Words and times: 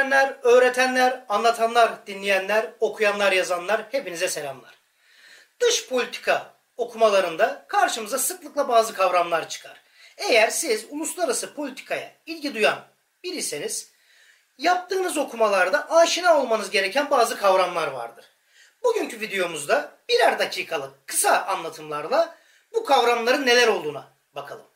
öğrenenler, 0.00 0.36
öğretenler, 0.42 1.24
anlatanlar, 1.28 2.06
dinleyenler, 2.06 2.70
okuyanlar, 2.80 3.32
yazanlar 3.32 3.86
hepinize 3.90 4.28
selamlar. 4.28 4.74
Dış 5.60 5.88
politika 5.88 6.54
okumalarında 6.76 7.64
karşımıza 7.68 8.18
sıklıkla 8.18 8.68
bazı 8.68 8.94
kavramlar 8.94 9.48
çıkar. 9.48 9.80
Eğer 10.16 10.50
siz 10.50 10.86
uluslararası 10.90 11.54
politikaya 11.54 12.12
ilgi 12.26 12.54
duyan 12.54 12.78
biriyseniz 13.24 13.90
yaptığınız 14.58 15.18
okumalarda 15.18 15.90
aşina 15.90 16.40
olmanız 16.40 16.70
gereken 16.70 17.10
bazı 17.10 17.36
kavramlar 17.36 17.88
vardır. 17.88 18.24
Bugünkü 18.84 19.20
videomuzda 19.20 19.92
birer 20.08 20.38
dakikalık 20.38 21.06
kısa 21.06 21.44
anlatımlarla 21.46 22.36
bu 22.72 22.84
kavramların 22.84 23.46
neler 23.46 23.68
olduğuna 23.68 24.08
bakalım. 24.34 24.66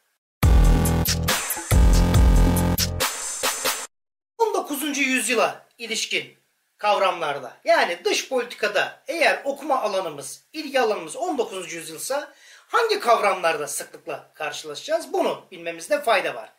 Yüzyıla 5.03 5.67
ilişkin 5.79 6.39
kavramlarda 6.79 7.57
yani 7.65 8.05
dış 8.05 8.29
politikada 8.29 9.03
eğer 9.07 9.43
okuma 9.45 9.81
alanımız, 9.81 10.45
ilgi 10.53 10.81
alanımız 10.81 11.17
19. 11.17 11.73
yüzyılsa 11.73 12.33
hangi 12.67 13.01
kavramlarda 13.01 13.67
sıklıkla 13.67 14.31
karşılaşacağız 14.35 15.13
bunu 15.13 15.47
bilmemizde 15.51 16.03
fayda 16.03 16.35
var. 16.35 16.53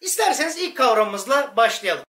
İsterseniz 0.00 0.58
ilk 0.58 0.76
kavramımızla 0.76 1.56
başlayalım. 1.56 2.04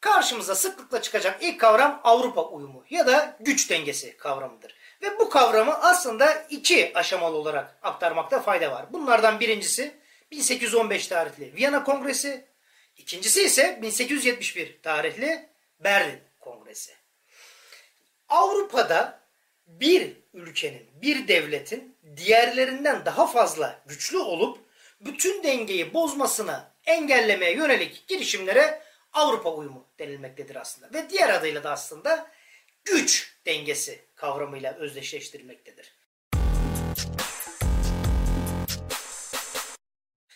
Karşımıza 0.00 0.54
sıklıkla 0.54 1.02
çıkacak 1.02 1.42
ilk 1.42 1.60
kavram 1.60 2.00
Avrupa 2.04 2.42
uyumu 2.42 2.84
ya 2.90 3.06
da 3.06 3.36
güç 3.40 3.70
dengesi 3.70 4.16
kavramıdır. 4.16 4.74
Ve 5.02 5.18
bu 5.18 5.30
kavramı 5.30 5.74
aslında 5.74 6.32
iki 6.50 6.92
aşamalı 6.94 7.36
olarak 7.36 7.78
aktarmakta 7.82 8.42
fayda 8.42 8.70
var. 8.70 8.86
Bunlardan 8.92 9.40
birincisi 9.40 10.03
1815 10.34 11.06
tarihli 11.06 11.54
Viyana 11.54 11.84
Kongresi, 11.84 12.44
ikincisi 12.96 13.42
ise 13.42 13.78
1871 13.82 14.82
tarihli 14.82 15.48
Berlin 15.80 16.20
Kongresi. 16.40 16.92
Avrupa'da 18.28 19.20
bir 19.66 20.12
ülkenin, 20.34 20.90
bir 21.02 21.28
devletin 21.28 21.96
diğerlerinden 22.16 23.04
daha 23.04 23.26
fazla 23.26 23.82
güçlü 23.86 24.18
olup 24.18 24.58
bütün 25.00 25.42
dengeyi 25.42 25.94
bozmasını 25.94 26.64
engellemeye 26.86 27.52
yönelik 27.52 28.08
girişimlere 28.08 28.82
Avrupa 29.12 29.54
uyumu 29.54 29.86
denilmektedir 29.98 30.56
aslında. 30.56 30.92
Ve 30.98 31.10
diğer 31.10 31.28
adıyla 31.28 31.64
da 31.64 31.70
aslında 31.70 32.30
güç 32.84 33.34
dengesi 33.46 34.04
kavramıyla 34.14 34.74
özdeşleştirilmektedir. 34.74 35.94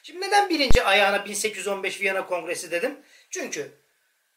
Şimdi 0.08 0.26
neden 0.26 0.48
birinci 0.48 0.82
ayağına 0.82 1.24
1815 1.24 2.00
Viyana 2.00 2.26
Kongresi 2.26 2.70
dedim? 2.70 2.98
Çünkü 3.30 3.72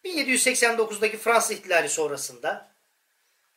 1789'daki 0.05 1.17
Fransız 1.17 1.51
ihtilali 1.51 1.89
sonrasında 1.89 2.71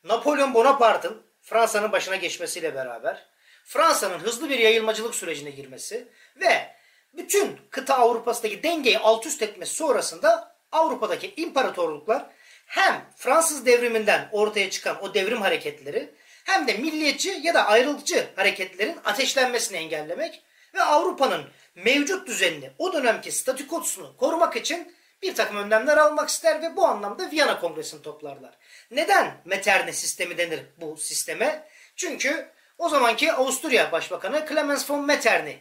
Napolyon 0.04 0.54
Bonaparte'ın 0.54 1.22
Fransa'nın 1.42 1.92
başına 1.92 2.16
geçmesiyle 2.16 2.74
beraber 2.74 3.26
Fransa'nın 3.64 4.18
hızlı 4.18 4.48
bir 4.48 4.58
yayılmacılık 4.58 5.14
sürecine 5.14 5.50
girmesi 5.50 6.08
ve 6.36 6.74
bütün 7.12 7.58
kıta 7.70 7.94
Avrupa'sındaki 7.98 8.62
dengeyi 8.62 8.98
alt 8.98 9.26
üst 9.26 9.42
etmesi 9.42 9.74
sonrasında 9.74 10.56
Avrupa'daki 10.72 11.34
imparatorluklar 11.36 12.26
hem 12.66 13.04
Fransız 13.16 13.66
devriminden 13.66 14.28
ortaya 14.32 14.70
çıkan 14.70 15.04
o 15.04 15.14
devrim 15.14 15.40
hareketleri 15.40 16.14
hem 16.44 16.66
de 16.66 16.74
milliyetçi 16.74 17.40
ya 17.42 17.54
da 17.54 17.66
ayrılıkçı 17.66 18.26
hareketlerin 18.36 18.96
ateşlenmesini 19.04 19.78
engellemek 19.78 20.42
ve 20.74 20.82
Avrupa'nın 20.82 21.44
mevcut 21.74 22.26
düzenini, 22.26 22.70
o 22.78 22.92
dönemki 22.92 23.32
statükosunu 23.32 24.16
korumak 24.16 24.56
için 24.56 24.94
bir 25.22 25.34
takım 25.34 25.56
önlemler 25.56 25.96
almak 25.96 26.28
ister 26.28 26.62
ve 26.62 26.76
bu 26.76 26.86
anlamda 26.86 27.30
Viyana 27.30 27.60
Kongresi'ni 27.60 28.02
toplarlar. 28.02 28.58
Neden 28.90 29.40
Metternich 29.44 29.96
sistemi 29.96 30.38
denir 30.38 30.60
bu 30.80 30.96
sisteme? 30.96 31.68
Çünkü 31.96 32.48
o 32.78 32.88
zamanki 32.88 33.32
Avusturya 33.32 33.92
Başbakanı 33.92 34.46
Clemens 34.48 34.90
von 34.90 35.06
Metternich 35.06 35.58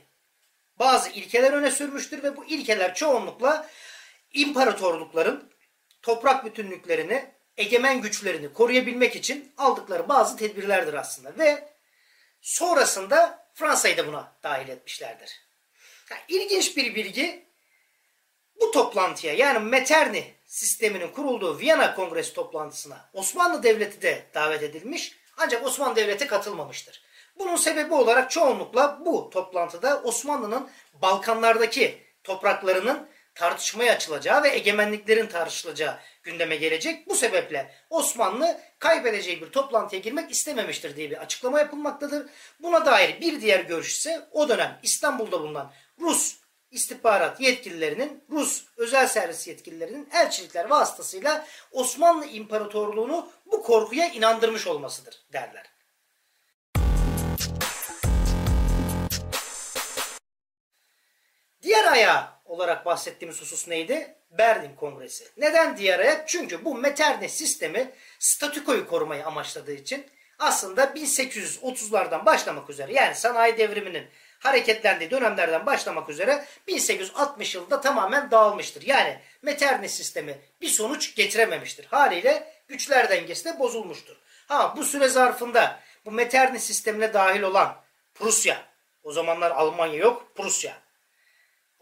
bazı 0.80 1.10
ilkeler 1.10 1.54
öne 1.54 1.72
sürmüştür 1.72 2.24
ve 2.24 2.38
bu 2.38 2.46
ilkeler 2.46 2.96
çoğunlukla 2.96 3.70
imparatorlukların 4.34 5.50
toprak 6.02 6.46
bütünlüklerini, 6.46 7.26
egemen 7.58 8.02
güçlerini 8.02 8.54
koruyabilmek 8.54 9.16
için 9.16 9.54
aldıkları 9.58 10.10
bazı 10.10 10.38
tedbirlerdir 10.38 10.94
aslında 10.94 11.38
ve 11.38 11.73
sonrasında 12.44 13.48
Fransa'yı 13.54 13.98
da 13.98 14.08
buna 14.08 14.36
dahil 14.44 14.70
etmişlerdir. 14.70 15.42
Yani 16.12 16.22
ilginç 16.28 16.78
bir 16.78 16.96
bilgi 16.96 17.46
bu 18.62 18.72
toplantıya 18.72 19.34
yani 19.34 19.60
Metternich 19.60 20.28
sisteminin 20.46 21.08
kurulduğu 21.08 21.60
Viyana 21.60 21.96
Kongresi 21.96 22.34
toplantısına 22.34 23.10
Osmanlı 23.14 23.64
Devleti 23.64 24.02
de 24.02 24.26
davet 24.34 24.64
edilmiş 24.64 25.16
ancak 25.38 25.66
Osmanlı 25.66 25.96
Devleti 25.96 26.28
katılmamıştır. 26.28 27.04
Bunun 27.40 27.56
sebebi 27.56 27.94
olarak 27.94 28.32
çoğunlukla 28.32 29.00
bu 29.06 29.30
toplantıda 29.30 30.02
Osmanlı'nın 30.04 30.70
Balkanlardaki 30.94 32.04
topraklarının 32.24 33.10
tartışmaya 33.36 33.94
açılacağı 33.94 34.44
ve 34.44 34.50
egemenliklerin 34.50 35.28
tartışılacağı 35.28 36.00
gündeme 36.24 36.56
gelecek. 36.56 37.10
Bu 37.10 37.16
sebeple 37.16 37.74
Osmanlı 37.90 38.60
kaybedeceği 38.80 39.42
bir 39.42 39.52
toplantıya 39.52 40.02
girmek 40.02 40.32
istememiştir 40.32 40.96
diye 40.96 41.12
bir 41.12 41.18
açıklama 41.18 41.60
yapılmaktadır. 41.60 42.30
Buna 42.60 42.86
dair 42.86 43.22
bir 43.22 43.42
diğer 43.42 43.60
görüş 43.60 43.98
ise 43.98 44.28
o 44.32 44.50
dönem 44.50 44.80
İstanbul'da 44.84 45.42
bulunan 45.42 45.74
Rus 46.00 46.44
istihbarat 46.72 47.42
yetkililerinin, 47.42 48.24
Rus 48.30 48.66
özel 48.78 49.08
servis 49.08 49.48
yetkililerinin 49.48 50.10
elçilikler 50.14 50.70
vasıtasıyla 50.70 51.48
Osmanlı 51.72 52.26
İmparatorluğunu 52.26 53.32
bu 53.46 53.64
korkuya 53.64 54.08
inandırmış 54.08 54.68
olmasıdır 54.68 55.26
derler. 55.34 55.74
Diğer 61.62 61.92
ayağı 61.92 62.33
olarak 62.54 62.86
bahsettiğimiz 62.86 63.42
husus 63.42 63.68
neydi? 63.68 64.16
Berlin 64.32 64.76
Kongresi. 64.76 65.28
Neden 65.38 65.78
diğer? 65.78 66.28
Çünkü 66.28 66.66
bu 66.66 66.76
Metternich 66.76 67.32
sistemi 67.32 67.92
statükoyu 68.20 68.88
korumayı 68.88 69.26
amaçladığı 69.26 69.74
için 69.74 70.06
aslında 70.40 70.84
1830'lardan 70.84 72.26
başlamak 72.26 72.70
üzere 72.70 72.94
yani 72.94 73.16
sanayi 73.16 73.58
devriminin 73.58 74.08
hareketlendiği 74.40 75.12
dönemlerden 75.12 75.66
başlamak 75.66 76.10
üzere 76.10 76.46
1860 76.68 77.56
yılında 77.56 77.82
tamamen 77.82 78.32
dağılmıştır. 78.32 78.82
Yani 78.88 79.20
Metternich 79.42 79.92
sistemi 79.92 80.38
bir 80.62 80.68
sonuç 80.68 81.16
getirememiştir. 81.16 81.86
Haliyle 81.86 82.54
güçler 82.68 83.10
dengesi 83.10 83.46
de 83.46 83.60
bozulmuştur. 83.60 84.16
Ha 84.48 84.74
bu 84.78 84.84
süre 84.84 85.08
zarfında 85.08 85.80
bu 86.06 86.12
Metternich 86.12 86.64
sistemine 86.64 87.14
dahil 87.14 87.42
olan 87.42 87.76
Prusya, 88.14 88.62
o 89.04 89.12
zamanlar 89.12 89.52
Almanya 89.52 89.96
yok, 89.96 90.32
Prusya, 90.36 90.83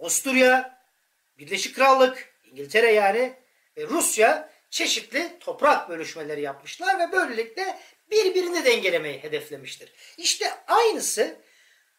Avusturya, 0.01 0.81
Birleşik 1.38 1.75
Krallık, 1.75 2.34
İngiltere 2.44 2.91
yani 2.91 3.34
ve 3.78 3.88
Rusya 3.88 4.50
çeşitli 4.69 5.39
toprak 5.39 5.89
bölüşmeleri 5.89 6.41
yapmışlar 6.41 7.00
ve 7.00 7.12
böylelikle 7.12 7.79
birbirini 8.11 8.66
dengelemeyi 8.66 9.23
hedeflemiştir. 9.23 9.94
İşte 10.17 10.53
aynısı 10.67 11.38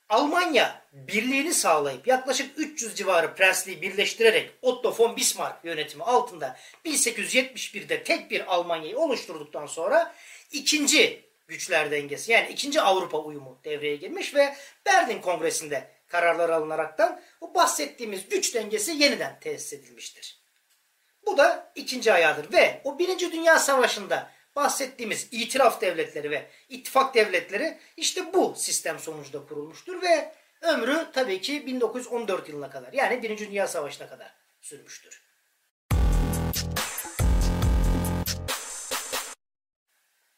Almanya 0.09 0.83
birliğini 0.93 1.55
sağlayıp 1.55 2.07
yaklaşık 2.07 2.59
300 2.59 2.95
civarı 2.95 3.35
prensliği 3.35 3.83
birleştirerek 3.83 4.51
Otto 4.63 4.95
von 4.99 5.17
Bismarck 5.17 5.65
yönetimi 5.65 6.05
altında 6.05 6.59
1871'de 6.85 8.03
tek 8.03 8.31
bir 8.31 8.55
Almanya'yı 8.55 8.99
oluşturduktan 8.99 9.67
sonra 9.67 10.15
ikinci 10.51 11.25
güçler 11.49 11.91
dengesi 11.91 12.33
yani 12.33 12.49
ikinci 12.49 12.81
Avrupa 12.81 13.19
uyumu 13.19 13.59
devreye 13.65 13.97
girmiş 13.97 14.35
ve 14.35 14.57
Berlin 14.87 15.21
Kongresi'nde 15.21 15.91
kararlar 16.13 16.51
alınaraktan 16.51 17.21
bu 17.41 17.55
bahsettiğimiz 17.55 18.29
güç 18.29 18.55
dengesi 18.55 18.93
yeniden 18.93 19.41
tesis 19.41 19.73
edilmiştir. 19.73 20.43
Bu 21.27 21.39
da 21.39 21.73
ikinci 21.75 22.13
ayağıdır 22.13 22.53
ve 22.53 22.81
o 22.85 22.99
Birinci 22.99 23.33
Dünya 23.33 23.59
Savaşı'nda 23.59 24.31
bahsettiğimiz 24.57 25.29
itiraf 25.31 25.81
devletleri 25.81 26.31
ve 26.31 26.51
ittifak 26.69 27.15
devletleri 27.15 27.79
işte 27.97 28.35
bu 28.35 28.55
sistem 28.57 28.99
sonucunda 28.99 29.47
kurulmuştur 29.47 30.03
ve 30.03 30.33
ömrü 30.61 31.07
tabii 31.13 31.41
ki 31.41 31.67
1914 31.67 32.49
yılına 32.49 32.71
kadar 32.71 32.93
yani 32.93 33.23
Birinci 33.23 33.51
Dünya 33.51 33.69
Savaşı'na 33.69 34.09
kadar 34.09 34.35
sürmüştür. 34.61 35.23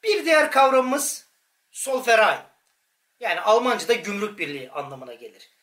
Bir 0.02 0.24
diğer 0.24 0.50
kavramımız 0.50 1.26
Solferay. 1.70 2.38
Yani 3.20 3.40
Almanca'da 3.40 3.92
gümrük 3.92 4.38
birliği 4.38 4.70
anlamına 4.70 5.14
gelir. 5.14 5.53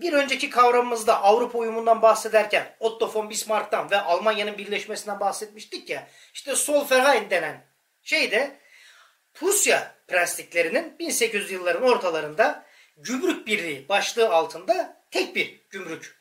Bir 0.00 0.12
önceki 0.12 0.50
kavramımızda 0.50 1.22
Avrupa 1.22 1.58
uyumundan 1.58 2.02
bahsederken 2.02 2.76
Otto 2.80 3.14
von 3.14 3.30
Bismarck'tan 3.30 3.90
ve 3.90 4.00
Almanya'nın 4.00 4.58
birleşmesinden 4.58 5.20
bahsetmiştik 5.20 5.90
ya. 5.90 6.08
İşte 6.34 6.56
Solferay 6.56 7.30
denen 7.30 7.66
şey 8.02 8.30
de 8.30 8.60
Prusya 9.34 9.94
prensliklerinin 10.08 10.98
1800 10.98 11.50
yılların 11.50 11.82
ortalarında 11.82 12.66
gümrük 12.96 13.46
birliği 13.46 13.88
başlığı 13.88 14.34
altında 14.34 15.02
tek 15.10 15.36
bir 15.36 15.60
gümrük 15.70 16.20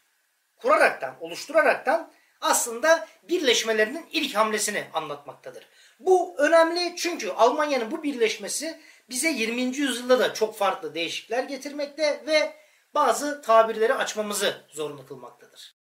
kuraraktan, 0.57 1.15
oluşturaraktan 1.19 2.11
aslında 2.41 3.07
birleşmelerinin 3.23 4.05
ilk 4.11 4.35
hamlesini 4.35 4.83
anlatmaktadır. 4.93 5.67
Bu 5.99 6.35
önemli 6.37 6.95
çünkü 6.97 7.29
Almanya'nın 7.29 7.91
bu 7.91 8.03
birleşmesi 8.03 8.79
bize 9.09 9.29
20. 9.29 9.61
yüzyılda 9.61 10.19
da 10.19 10.33
çok 10.33 10.57
farklı 10.57 10.95
değişiklikler 10.95 11.43
getirmekte 11.43 12.23
ve 12.27 12.53
bazı 12.93 13.41
tabirleri 13.41 13.93
açmamızı 13.93 14.65
zorunlu 14.69 15.05
kılmaktadır. 15.07 15.79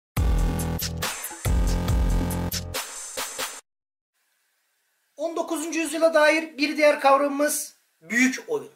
...19. 5.16 5.76
yüzyıla 5.76 6.14
dair 6.14 6.58
bir 6.58 6.76
diğer 6.76 7.00
kavramımız 7.00 7.76
büyük 8.00 8.44
oyun. 8.48 8.72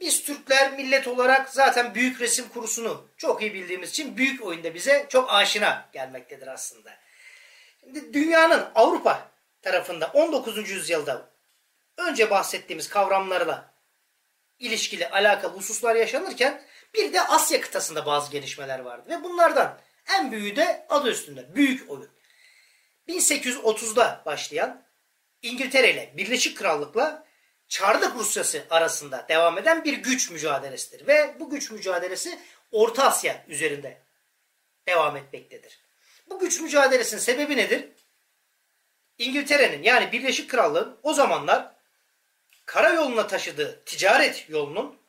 Biz 0.00 0.22
Türkler 0.22 0.72
millet 0.72 1.08
olarak 1.08 1.50
zaten 1.50 1.94
büyük 1.94 2.20
resim 2.20 2.48
kurusunu 2.48 3.08
çok 3.16 3.42
iyi 3.42 3.54
bildiğimiz 3.54 3.90
için 3.90 4.16
büyük 4.16 4.46
oyunda 4.46 4.74
bize 4.74 5.06
çok 5.08 5.32
aşina 5.32 5.88
gelmektedir 5.92 6.46
aslında. 6.46 6.90
Şimdi 7.80 8.14
dünyanın 8.14 8.70
Avrupa 8.74 9.30
tarafında 9.62 10.06
19. 10.14 10.70
yüzyılda 10.70 11.30
önce 11.96 12.30
bahsettiğimiz 12.30 12.88
kavramlarla 12.88 13.74
ilişkili 14.58 15.08
alakalı 15.08 15.52
hususlar 15.56 15.94
yaşanırken 15.94 16.62
bir 16.94 17.12
de 17.12 17.20
Asya 17.20 17.60
kıtasında 17.60 18.06
bazı 18.06 18.30
gelişmeler 18.30 18.78
vardı. 18.78 19.08
Ve 19.08 19.24
bunlardan 19.24 19.80
en 20.18 20.32
büyüğü 20.32 20.56
de 20.56 20.86
adı 20.88 21.10
üstünde 21.10 21.54
büyük 21.54 21.90
oyun. 21.90 22.10
1830'da 23.08 24.22
başlayan 24.26 24.84
İngiltere 25.42 25.90
ile 25.90 26.12
Birleşik 26.16 26.58
Krallık'la 26.58 27.26
Çarlık 27.68 28.16
Rusyası 28.16 28.66
arasında 28.70 29.26
devam 29.28 29.58
eden 29.58 29.84
bir 29.84 29.92
güç 29.92 30.30
mücadelesidir. 30.30 31.06
Ve 31.06 31.36
bu 31.40 31.50
güç 31.50 31.70
mücadelesi 31.70 32.38
Orta 32.72 33.04
Asya 33.04 33.44
üzerinde 33.48 34.02
devam 34.88 35.16
etmektedir. 35.16 35.80
Bu 36.30 36.38
güç 36.38 36.60
mücadelesinin 36.60 37.20
sebebi 37.20 37.56
nedir? 37.56 37.88
İngiltere'nin 39.18 39.82
yani 39.82 40.12
Birleşik 40.12 40.50
Krallığın 40.50 40.98
o 41.02 41.14
zamanlar 41.14 41.74
karayoluna 42.66 43.26
taşıdığı 43.26 43.84
ticaret 43.84 44.48
yolunun 44.48 45.01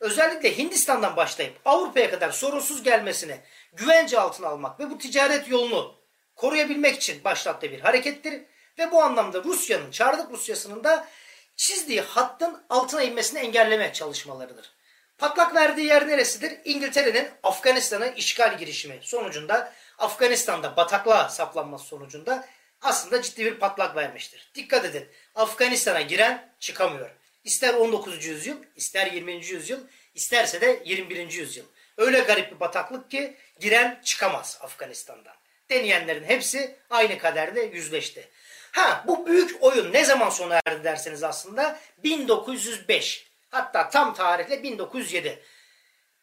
özellikle 0.00 0.58
Hindistan'dan 0.58 1.16
başlayıp 1.16 1.60
Avrupa'ya 1.64 2.10
kadar 2.10 2.30
sorunsuz 2.30 2.82
gelmesini 2.82 3.36
güvence 3.72 4.20
altına 4.20 4.48
almak 4.48 4.80
ve 4.80 4.90
bu 4.90 4.98
ticaret 4.98 5.48
yolunu 5.48 5.94
koruyabilmek 6.36 6.96
için 6.96 7.24
başlattığı 7.24 7.72
bir 7.72 7.80
harekettir. 7.80 8.42
Ve 8.78 8.90
bu 8.92 9.02
anlamda 9.02 9.44
Rusya'nın, 9.44 9.90
Çarlık 9.90 10.30
Rusyası'nın 10.30 10.84
da 10.84 11.08
çizdiği 11.56 12.00
hattın 12.00 12.62
altına 12.70 13.02
inmesini 13.02 13.38
engelleme 13.38 13.92
çalışmalarıdır. 13.92 14.72
Patlak 15.18 15.54
verdiği 15.54 15.86
yer 15.86 16.08
neresidir? 16.08 16.58
İngiltere'nin 16.64 17.28
Afganistan'a 17.42 18.06
işgal 18.06 18.58
girişimi 18.58 18.98
sonucunda 19.02 19.72
Afganistan'da 19.98 20.76
bataklığa 20.76 21.28
saplanması 21.28 21.84
sonucunda 21.84 22.46
aslında 22.82 23.22
ciddi 23.22 23.44
bir 23.44 23.54
patlak 23.54 23.96
vermiştir. 23.96 24.50
Dikkat 24.54 24.84
edin. 24.84 25.08
Afganistan'a 25.34 26.00
giren 26.00 26.52
çıkamıyor. 26.60 27.10
İster 27.44 27.74
19. 27.74 28.24
yüzyıl, 28.24 28.56
ister 28.76 29.06
20. 29.06 29.46
yüzyıl, 29.46 29.80
isterse 30.14 30.60
de 30.60 30.82
21. 30.84 31.30
yüzyıl. 31.30 31.64
Öyle 31.96 32.20
garip 32.20 32.52
bir 32.54 32.60
bataklık 32.60 33.10
ki 33.10 33.36
giren 33.60 34.00
çıkamaz 34.04 34.58
Afganistan'dan. 34.60 35.34
Deneyenlerin 35.70 36.24
hepsi 36.24 36.76
aynı 36.90 37.18
kaderle 37.18 37.62
yüzleşti. 37.62 38.28
Ha 38.72 39.04
bu 39.06 39.26
büyük 39.26 39.62
oyun 39.62 39.92
ne 39.92 40.04
zaman 40.04 40.30
sona 40.30 40.60
erdi 40.66 40.84
derseniz 40.84 41.22
aslında 41.22 41.80
1905. 41.98 43.30
Hatta 43.50 43.90
tam 43.90 44.14
tarihle 44.14 44.62
1907. 44.62 45.42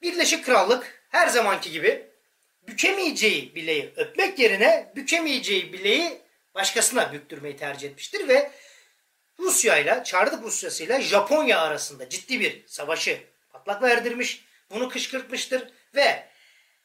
Birleşik 0.02 0.46
Krallık 0.46 1.04
her 1.10 1.28
zamanki 1.28 1.72
gibi 1.72 2.08
bükemeyeceği 2.68 3.56
bileği 3.56 3.94
öpmek 3.96 4.40
yerine 4.40 4.92
bükemeyeceği 4.96 5.74
bileği 5.74 6.22
başkasına 6.56 7.14
büktürmeyi 7.14 7.58
tercih 7.58 7.90
etmiştir 7.90 8.28
ve 8.28 8.52
Rusya 9.40 9.78
ile 9.78 10.04
Çarlık 10.04 10.44
Rusyası 10.44 10.84
ile 10.84 11.02
Japonya 11.02 11.60
arasında 11.60 12.10
ciddi 12.10 12.40
bir 12.40 12.68
savaşı 12.68 13.24
patlak 13.50 13.82
verdirmiş. 13.82 14.46
Bunu 14.70 14.90
kışkırtmıştır 14.90 15.74
ve 15.96 16.28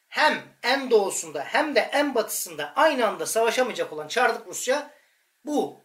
hem 0.07 0.43
en 0.63 0.91
doğusunda 0.91 1.43
hem 1.43 1.75
de 1.75 1.79
en 1.79 2.15
batısında 2.15 2.73
aynı 2.75 3.07
anda 3.07 3.25
savaşamayacak 3.25 3.93
olan 3.93 4.07
Çarlık 4.07 4.47
Rusya 4.47 4.91
bu 5.45 5.81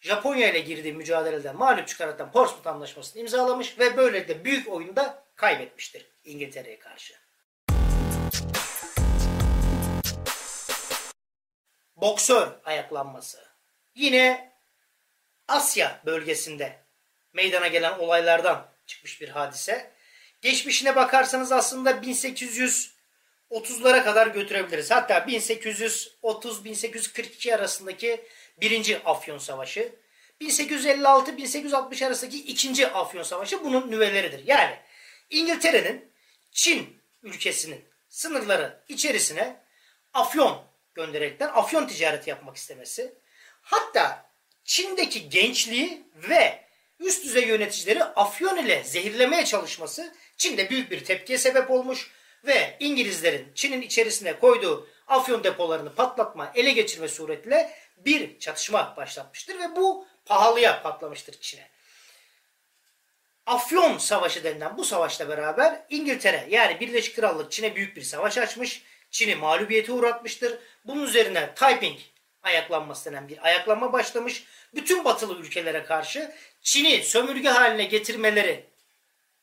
Japonya 0.00 0.50
ile 0.50 0.60
girdiği 0.60 0.92
mücadelede 0.92 1.52
mağlup 1.52 1.88
çıkaraktan 1.88 2.32
Portsmouth 2.32 2.66
Anlaşması'nı 2.66 3.20
imzalamış 3.20 3.78
ve 3.78 3.96
böylelikle 3.96 4.44
büyük 4.44 4.68
oyunda 4.68 5.24
kaybetmiştir 5.36 6.06
İngiltere'ye 6.24 6.78
karşı. 6.78 7.14
Boksör 11.96 12.48
ayaklanması. 12.64 13.44
Yine 13.94 14.53
Asya 15.48 16.00
bölgesinde 16.06 16.78
meydana 17.32 17.66
gelen 17.66 17.98
olaylardan 17.98 18.68
çıkmış 18.86 19.20
bir 19.20 19.28
hadise. 19.28 19.90
Geçmişine 20.42 20.96
bakarsanız 20.96 21.52
aslında 21.52 21.90
1830'lara 21.90 24.04
kadar 24.04 24.26
götürebiliriz. 24.26 24.90
Hatta 24.90 25.18
1830-1842 25.18 27.54
arasındaki 27.54 28.24
birinci 28.60 28.98
Afyon 29.04 29.38
Savaşı. 29.38 29.92
1856-1860 30.40 32.06
arasındaki 32.06 32.38
ikinci 32.38 32.88
Afyon 32.88 33.22
Savaşı 33.22 33.64
bunun 33.64 33.90
nüveleridir. 33.90 34.46
Yani 34.46 34.78
İngiltere'nin 35.30 36.12
Çin 36.52 37.00
ülkesinin 37.22 37.84
sınırları 38.08 38.80
içerisine 38.88 39.56
Afyon 40.14 40.64
göndererekten 40.94 41.48
Afyon 41.48 41.86
ticareti 41.86 42.30
yapmak 42.30 42.56
istemesi. 42.56 43.14
Hatta 43.62 44.33
Çin'deki 44.64 45.28
gençliği 45.28 46.02
ve 46.14 46.64
üst 47.00 47.24
düzey 47.24 47.46
yöneticileri 47.46 48.04
Afyon 48.04 48.56
ile 48.56 48.84
zehirlemeye 48.84 49.44
çalışması 49.44 50.14
Çin'de 50.36 50.70
büyük 50.70 50.90
bir 50.90 51.04
tepkiye 51.04 51.38
sebep 51.38 51.70
olmuş 51.70 52.10
ve 52.46 52.76
İngilizlerin 52.80 53.52
Çin'in 53.54 53.82
içerisine 53.82 54.38
koyduğu 54.38 54.88
Afyon 55.06 55.44
depolarını 55.44 55.94
patlatma, 55.94 56.52
ele 56.54 56.70
geçirme 56.70 57.08
suretiyle 57.08 57.74
bir 57.96 58.38
çatışma 58.38 58.94
başlatmıştır 58.96 59.58
ve 59.58 59.76
bu 59.76 60.06
pahalıya 60.24 60.82
patlamıştır 60.82 61.40
Çin'e. 61.40 61.68
Afyon 63.46 63.98
Savaşı 63.98 64.44
denilen 64.44 64.78
bu 64.78 64.84
savaşla 64.84 65.28
beraber 65.28 65.82
İngiltere 65.90 66.46
yani 66.50 66.80
Birleşik 66.80 67.16
Krallık 67.16 67.52
Çin'e 67.52 67.76
büyük 67.76 67.96
bir 67.96 68.02
savaş 68.02 68.38
açmış. 68.38 68.82
Çin'i 69.10 69.34
mağlubiyete 69.34 69.92
uğratmıştır. 69.92 70.58
Bunun 70.84 71.02
üzerine 71.02 71.54
Taiping 71.54 71.98
ayaklanması 72.44 73.10
denen 73.10 73.28
bir 73.28 73.46
ayaklanma 73.46 73.92
başlamış. 73.92 74.44
Bütün 74.74 75.04
batılı 75.04 75.40
ülkelere 75.40 75.84
karşı 75.84 76.34
Çin'i 76.62 77.02
sömürge 77.02 77.48
haline 77.48 77.84
getirmeleri 77.84 78.64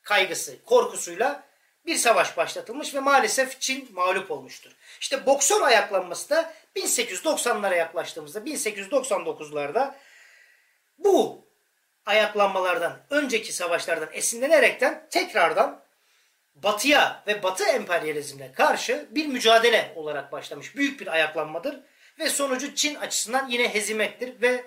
kaygısı, 0.02 0.64
korkusuyla 0.64 1.44
bir 1.86 1.96
savaş 1.96 2.36
başlatılmış 2.36 2.94
ve 2.94 3.00
maalesef 3.00 3.60
Çin 3.60 3.92
mağlup 3.92 4.30
olmuştur. 4.30 4.70
İşte 5.00 5.26
boksör 5.26 5.62
ayaklanması 5.62 6.30
da 6.30 6.54
1890'lara 6.76 7.76
yaklaştığımızda 7.76 8.38
1899'larda 8.38 9.94
bu 10.98 11.46
ayaklanmalardan 12.06 13.02
önceki 13.10 13.52
savaşlardan 13.52 14.08
esinlenerekten 14.12 15.06
tekrardan 15.10 15.82
batıya 16.54 17.22
ve 17.26 17.42
batı 17.42 17.64
emperyalizmine 17.64 18.52
karşı 18.52 19.08
bir 19.10 19.26
mücadele 19.26 19.92
olarak 19.96 20.32
başlamış 20.32 20.76
büyük 20.76 21.00
bir 21.00 21.06
ayaklanmadır 21.06 21.80
ve 22.18 22.28
sonucu 22.28 22.74
Çin 22.74 22.94
açısından 22.94 23.48
yine 23.48 23.74
hezimettir 23.74 24.40
ve 24.40 24.64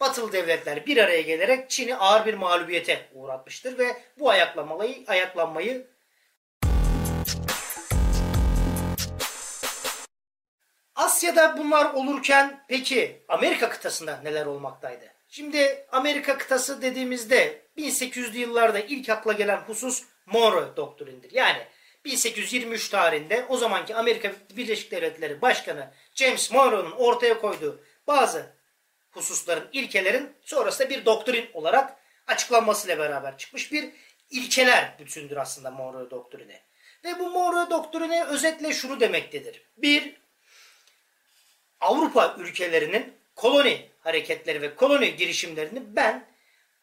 batılı 0.00 0.32
devletler 0.32 0.86
bir 0.86 0.96
araya 0.96 1.20
gelerek 1.20 1.70
Çin'i 1.70 1.96
ağır 1.96 2.26
bir 2.26 2.34
mağlubiyete 2.34 3.08
uğratmıştır 3.14 3.78
ve 3.78 3.96
bu 4.18 4.30
ayaklanmayı, 4.30 5.04
ayaklanmayı 5.06 5.86
Asya'da 10.94 11.58
bunlar 11.58 11.94
olurken 11.94 12.64
peki 12.68 13.22
Amerika 13.28 13.68
kıtasında 13.68 14.20
neler 14.22 14.46
olmaktaydı? 14.46 15.04
Şimdi 15.28 15.86
Amerika 15.92 16.38
kıtası 16.38 16.82
dediğimizde 16.82 17.62
1800'lü 17.76 18.36
yıllarda 18.36 18.78
ilk 18.78 19.08
akla 19.08 19.32
gelen 19.32 19.56
husus 19.56 20.04
Monroe 20.26 20.76
doktrindir. 20.76 21.32
Yani 21.32 21.66
1823 22.04 22.88
tarihinde 22.88 23.46
o 23.48 23.56
zamanki 23.56 23.94
Amerika 23.94 24.32
Birleşik 24.56 24.90
Devletleri 24.90 25.42
Başkanı 25.42 25.90
James 26.14 26.50
Monroe'nun 26.50 26.90
ortaya 26.90 27.40
koyduğu 27.40 27.84
bazı 28.06 28.46
hususların, 29.10 29.68
ilkelerin 29.72 30.32
sonrasında 30.42 30.90
bir 30.90 31.04
doktrin 31.04 31.50
olarak 31.52 31.96
açıklanmasıyla 32.26 32.98
beraber 32.98 33.38
çıkmış 33.38 33.72
bir 33.72 33.90
ilkeler 34.30 34.94
bütündür 34.98 35.36
aslında 35.36 35.70
Monroe 35.70 36.10
doktrini. 36.10 36.60
Ve 37.04 37.18
bu 37.18 37.30
Monroe 37.30 37.70
doktrini 37.70 38.24
özetle 38.24 38.72
şunu 38.72 39.00
demektedir. 39.00 39.62
Bir, 39.76 40.16
Avrupa 41.80 42.36
ülkelerinin 42.38 43.14
koloni 43.36 43.90
hareketleri 44.00 44.62
ve 44.62 44.74
koloni 44.74 45.16
girişimlerini 45.16 45.96
ben 45.96 46.26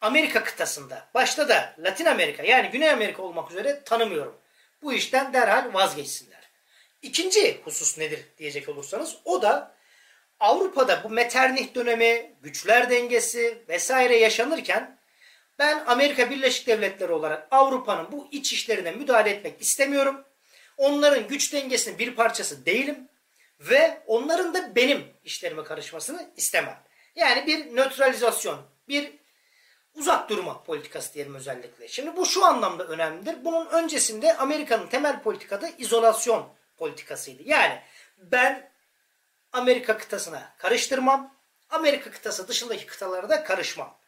Amerika 0.00 0.44
kıtasında, 0.44 1.08
başta 1.14 1.48
da 1.48 1.74
Latin 1.78 2.04
Amerika 2.04 2.42
yani 2.42 2.70
Güney 2.70 2.90
Amerika 2.90 3.22
olmak 3.22 3.50
üzere 3.50 3.82
tanımıyorum. 3.84 4.38
Bu 4.82 4.92
işten 4.92 5.32
derhal 5.32 5.74
vazgeçsinler. 5.74 6.50
İkinci 7.02 7.60
husus 7.64 7.98
nedir 7.98 8.20
diyecek 8.38 8.68
olursanız 8.68 9.16
o 9.24 9.42
da 9.42 9.76
Avrupa'da 10.40 11.04
bu 11.04 11.08
Metternich 11.08 11.74
dönemi, 11.74 12.36
güçler 12.42 12.90
dengesi 12.90 13.58
vesaire 13.68 14.16
yaşanırken 14.16 14.98
ben 15.58 15.84
Amerika 15.86 16.30
Birleşik 16.30 16.66
Devletleri 16.66 17.12
olarak 17.12 17.48
Avrupa'nın 17.50 18.12
bu 18.12 18.28
iç 18.32 18.52
işlerine 18.52 18.90
müdahale 18.90 19.30
etmek 19.30 19.60
istemiyorum. 19.60 20.24
Onların 20.76 21.28
güç 21.28 21.52
dengesinin 21.52 21.98
bir 21.98 22.14
parçası 22.14 22.66
değilim 22.66 23.08
ve 23.60 24.02
onların 24.06 24.54
da 24.54 24.76
benim 24.76 25.04
işlerime 25.24 25.64
karışmasını 25.64 26.30
istemem. 26.36 26.78
Yani 27.14 27.46
bir 27.46 27.76
nötralizasyon, 27.76 28.62
bir 28.88 29.12
uzak 29.96 30.30
durma 30.30 30.62
politikası 30.62 31.14
diyelim 31.14 31.34
özellikle. 31.34 31.88
Şimdi 31.88 32.16
bu 32.16 32.26
şu 32.26 32.44
anlamda 32.44 32.84
önemlidir. 32.84 33.44
Bunun 33.44 33.66
öncesinde 33.66 34.36
Amerika'nın 34.36 34.86
temel 34.86 35.22
politikada 35.22 35.68
izolasyon 35.78 36.48
politikasıydı. 36.76 37.42
Yani 37.46 37.80
ben 38.18 38.70
Amerika 39.52 39.98
kıtasına 39.98 40.52
karıştırmam. 40.58 41.36
Amerika 41.70 42.10
kıtası 42.10 42.48
dışındaki 42.48 42.86
kıtalara 42.86 43.28
da 43.28 43.44
karışmam. 43.44 43.98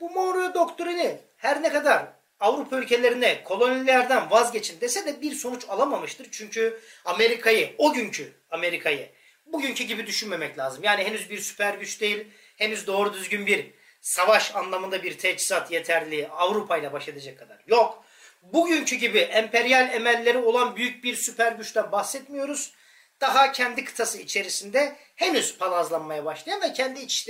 Bu 0.00 0.10
Monroe 0.10 0.54
doktrini 0.54 1.20
her 1.36 1.62
ne 1.62 1.72
kadar 1.72 2.06
Avrupa 2.40 2.76
ülkelerine 2.76 3.44
kolonilerden 3.44 4.30
vazgeçin 4.30 4.80
dese 4.80 5.06
de 5.06 5.20
bir 5.20 5.34
sonuç 5.34 5.64
alamamıştır. 5.68 6.28
Çünkü 6.30 6.80
Amerika'yı, 7.04 7.74
o 7.78 7.92
günkü 7.92 8.32
Amerika'yı 8.50 9.10
bugünkü 9.46 9.84
gibi 9.84 10.06
düşünmemek 10.06 10.58
lazım. 10.58 10.84
Yani 10.84 11.04
henüz 11.04 11.30
bir 11.30 11.40
süper 11.40 11.74
güç 11.74 12.00
değil, 12.00 12.26
henüz 12.56 12.86
doğru 12.86 13.14
düzgün 13.14 13.46
bir 13.46 13.70
savaş 14.02 14.54
anlamında 14.54 15.02
bir 15.02 15.18
teçhizat 15.18 15.70
yeterli 15.70 16.28
Avrupa 16.28 16.76
ile 16.76 16.92
baş 16.92 17.08
edecek 17.08 17.38
kadar 17.38 17.62
yok. 17.66 18.04
Bugünkü 18.42 18.96
gibi 18.96 19.18
emperyal 19.18 19.94
emelleri 19.94 20.38
olan 20.38 20.76
büyük 20.76 21.04
bir 21.04 21.16
süper 21.16 21.52
güçten 21.52 21.92
bahsetmiyoruz. 21.92 22.74
Daha 23.20 23.52
kendi 23.52 23.84
kıtası 23.84 24.18
içerisinde 24.18 24.96
henüz 25.16 25.58
palazlanmaya 25.58 26.24
başlayan 26.24 26.62
ve 26.62 26.72
kendi 26.72 27.00
iç 27.00 27.28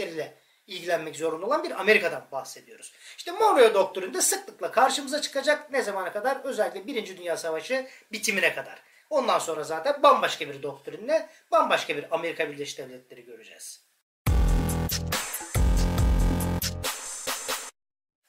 ilgilenmek 0.66 1.16
zorunda 1.16 1.46
olan 1.46 1.64
bir 1.64 1.80
Amerika'dan 1.80 2.26
bahsediyoruz. 2.32 2.92
İşte 3.18 3.32
Monroe 3.32 3.74
doktrinde 3.74 4.20
sıklıkla 4.20 4.70
karşımıza 4.70 5.20
çıkacak 5.20 5.70
ne 5.70 5.82
zamana 5.82 6.12
kadar? 6.12 6.40
Özellikle 6.44 6.86
Birinci 6.86 7.18
Dünya 7.18 7.36
Savaşı 7.36 7.86
bitimine 8.12 8.54
kadar. 8.54 8.82
Ondan 9.10 9.38
sonra 9.38 9.64
zaten 9.64 10.02
bambaşka 10.02 10.48
bir 10.48 10.62
doktrinle 10.62 11.28
bambaşka 11.50 11.96
bir 11.96 12.14
Amerika 12.14 12.50
Birleşik 12.50 12.78
Devletleri 12.78 13.24
göreceğiz. 13.24 13.91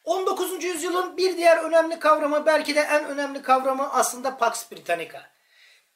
19. 0.03 0.63
yüzyılın 0.63 1.17
bir 1.17 1.37
diğer 1.37 1.57
önemli 1.57 1.99
kavramı 1.99 2.45
belki 2.45 2.75
de 2.75 2.79
en 2.79 3.05
önemli 3.05 3.41
kavramı 3.41 3.93
aslında 3.93 4.37
Pax 4.37 4.71
Britannica. 4.71 5.33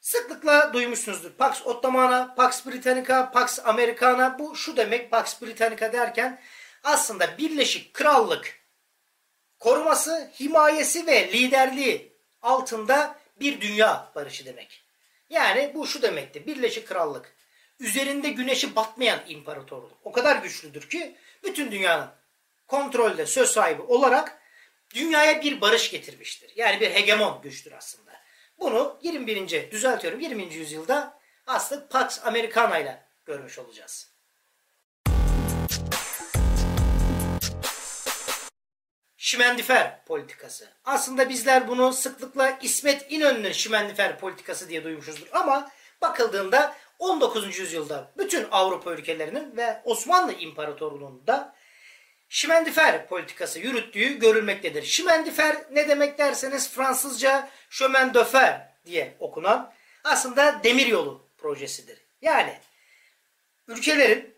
Sıklıkla 0.00 0.72
duymuşsunuzdur. 0.72 1.30
Pax 1.30 1.66
Ottomana, 1.66 2.34
Pax 2.34 2.66
Britannica, 2.66 3.30
Pax 3.30 3.58
Americana. 3.64 4.38
Bu 4.38 4.56
şu 4.56 4.76
demek 4.76 5.10
Pax 5.10 5.42
Britannica 5.42 5.92
derken 5.92 6.40
aslında 6.84 7.38
Birleşik 7.38 7.94
Krallık 7.94 8.58
koruması, 9.58 10.30
himayesi 10.40 11.06
ve 11.06 11.32
liderliği 11.32 12.12
altında 12.42 13.18
bir 13.40 13.60
dünya 13.60 14.12
barışı 14.14 14.46
demek. 14.46 14.84
Yani 15.30 15.72
bu 15.74 15.86
şu 15.86 16.02
demekti. 16.02 16.46
Birleşik 16.46 16.88
Krallık 16.88 17.36
üzerinde 17.80 18.28
güneşi 18.30 18.76
batmayan 18.76 19.20
imparatorluk 19.28 19.92
o 20.04 20.12
kadar 20.12 20.36
güçlüdür 20.36 20.88
ki 20.88 21.16
bütün 21.42 21.70
dünyanın 21.70 22.17
kontrolde 22.68 23.26
söz 23.26 23.50
sahibi 23.50 23.82
olarak 23.82 24.38
dünyaya 24.94 25.42
bir 25.42 25.60
barış 25.60 25.90
getirmiştir. 25.90 26.52
Yani 26.56 26.80
bir 26.80 26.90
hegemon 26.90 27.42
güçtür 27.42 27.72
aslında. 27.72 28.10
Bunu 28.58 28.98
21. 29.02 29.70
düzeltiyorum 29.70 30.20
20. 30.20 30.54
yüzyılda 30.54 31.18
aslında 31.46 31.88
Pax 31.88 32.26
Americana 32.26 32.78
ile 32.78 33.02
görmüş 33.26 33.58
olacağız. 33.58 34.12
Şimendifer 39.16 40.04
politikası. 40.04 40.68
Aslında 40.84 41.28
bizler 41.28 41.68
bunu 41.68 41.92
sıklıkla 41.92 42.58
İsmet 42.62 43.12
İnönü'nün 43.12 43.52
şimendifer 43.52 44.18
politikası 44.18 44.68
diye 44.68 44.84
duymuşuzdur. 44.84 45.28
Ama 45.32 45.70
bakıldığında 46.02 46.76
19. 46.98 47.58
yüzyılda 47.58 48.12
bütün 48.18 48.46
Avrupa 48.50 48.92
ülkelerinin 48.92 49.56
ve 49.56 49.82
Osmanlı 49.84 50.32
İmparatorluğu'nda 50.32 51.54
Şimendifer 52.28 53.06
politikası 53.06 53.58
yürüttüğü 53.58 54.18
görülmektedir. 54.18 54.82
Şimendifer 54.82 55.56
ne 55.70 55.88
demek 55.88 56.18
derseniz 56.18 56.70
Fransızca 56.70 57.50
chemin 57.70 58.14
de 58.14 58.24
fer 58.24 58.68
diye 58.86 59.16
okunan 59.18 59.72
aslında 60.04 60.64
demiryolu 60.64 61.28
projesidir. 61.38 61.98
Yani 62.22 62.58
ülkelerin 63.68 64.34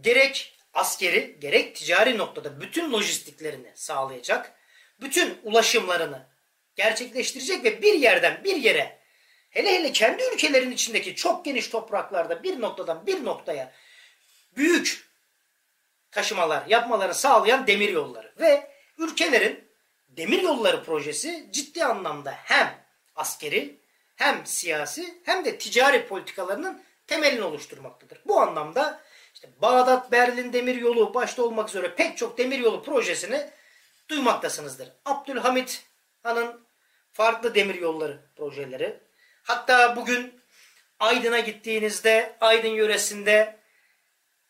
gerek 0.00 0.58
askeri 0.74 1.36
gerek 1.40 1.76
ticari 1.76 2.18
noktada 2.18 2.60
bütün 2.60 2.92
lojistiklerini 2.92 3.72
sağlayacak, 3.74 4.52
bütün 5.00 5.38
ulaşımlarını 5.42 6.26
gerçekleştirecek 6.76 7.64
ve 7.64 7.82
bir 7.82 7.94
yerden 7.94 8.44
bir 8.44 8.56
yere 8.56 9.00
hele 9.50 9.74
hele 9.74 9.92
kendi 9.92 10.22
ülkelerin 10.34 10.70
içindeki 10.70 11.16
çok 11.16 11.44
geniş 11.44 11.68
topraklarda 11.68 12.42
bir 12.42 12.60
noktadan 12.60 13.06
bir 13.06 13.24
noktaya 13.24 13.72
büyük 14.56 15.09
taşımalar 16.12 16.66
yapmaları 16.66 17.14
sağlayan 17.14 17.66
demir 17.66 17.88
yolları 17.88 18.32
ve 18.40 18.70
ülkelerin 18.98 19.68
demir 20.08 20.42
yolları 20.42 20.84
projesi 20.84 21.48
ciddi 21.50 21.84
anlamda 21.84 22.30
hem 22.30 22.84
askeri 23.16 23.80
hem 24.16 24.46
siyasi 24.46 25.20
hem 25.24 25.44
de 25.44 25.58
ticari 25.58 26.06
politikalarının 26.06 26.82
temelini 27.06 27.44
oluşturmaktadır. 27.44 28.18
Bu 28.26 28.40
anlamda 28.40 29.00
işte 29.34 29.48
Bağdat 29.62 30.12
Berlin 30.12 30.52
demir 30.52 30.76
yolu 30.76 31.14
başta 31.14 31.42
olmak 31.42 31.68
üzere 31.68 31.94
pek 31.94 32.18
çok 32.18 32.38
demir 32.38 32.58
yolu 32.58 32.82
projesini 32.82 33.50
duymaktasınızdır. 34.08 34.88
Abdülhamit 35.04 35.84
Han'ın 36.22 36.60
farklı 37.12 37.54
demir 37.54 37.74
yolları 37.74 38.20
projeleri. 38.36 39.00
Hatta 39.42 39.96
bugün 39.96 40.40
Aydın'a 40.98 41.38
gittiğinizde 41.38 42.36
Aydın 42.40 42.68
yöresinde 42.68 43.56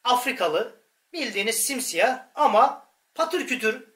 Afrikalı 0.05 0.80
bildiğiniz 1.13 1.57
simsiyah 1.57 2.27
ama 2.35 2.87
patır 3.15 3.47
kütür 3.47 3.89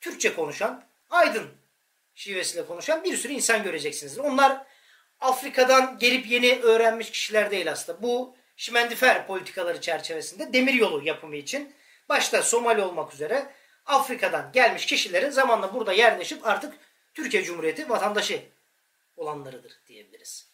Türkçe 0.00 0.34
konuşan, 0.34 0.84
Aydın 1.10 1.50
şivesiyle 2.14 2.66
konuşan 2.66 3.04
bir 3.04 3.16
sürü 3.16 3.32
insan 3.32 3.62
göreceksiniz. 3.62 4.18
Onlar 4.18 4.66
Afrika'dan 5.20 5.98
gelip 5.98 6.26
yeni 6.26 6.58
öğrenmiş 6.60 7.10
kişiler 7.10 7.50
değil 7.50 7.72
aslında. 7.72 8.02
Bu 8.02 8.36
şimendifer 8.56 9.26
politikaları 9.26 9.80
çerçevesinde 9.80 10.52
demiryolu 10.52 11.06
yapımı 11.06 11.36
için 11.36 11.74
başta 12.08 12.42
Somali 12.42 12.82
olmak 12.82 13.14
üzere 13.14 13.52
Afrika'dan 13.86 14.52
gelmiş 14.52 14.86
kişilerin 14.86 15.30
zamanla 15.30 15.74
burada 15.74 15.92
yerleşip 15.92 16.46
artık 16.46 16.74
Türkiye 17.14 17.44
Cumhuriyeti 17.44 17.88
vatandaşı 17.88 18.42
olanlarıdır 19.16 19.80
diyebiliriz. 19.86 20.48